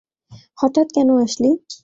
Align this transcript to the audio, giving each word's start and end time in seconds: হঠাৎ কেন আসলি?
হঠাৎ 0.57 0.87
কেন 0.95 1.09
আসলি? 1.19 1.49